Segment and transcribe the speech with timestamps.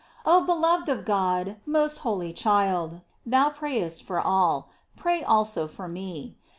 [0.25, 6.35] Oh beloved of God, most holy child, thou prayest for all, pray also for me.